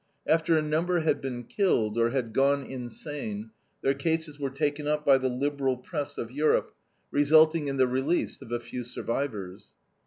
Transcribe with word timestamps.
After 0.25 0.57
a 0.57 0.63
number 0.63 1.01
had 1.01 1.21
been 1.21 1.43
killed, 1.43 1.95
or 1.95 2.09
had 2.09 2.33
gone 2.33 2.63
insane, 2.63 3.51
their 3.83 3.93
cases 3.93 4.39
were 4.39 4.49
taken 4.49 4.87
up 4.87 5.05
by 5.05 5.19
the 5.19 5.29
liberal 5.29 5.77
press 5.77 6.17
of 6.17 6.31
Europe, 6.31 6.73
resulting 7.11 7.67
in 7.67 7.77
the 7.77 7.85
release 7.85 8.41
of 8.41 8.51
a 8.51 8.59
few 8.59 8.83
survivors. 8.83 9.67